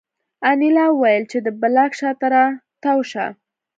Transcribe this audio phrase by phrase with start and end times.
[0.49, 2.45] انیلا وویل چې د بلاک شا ته را
[2.83, 3.25] تاو شه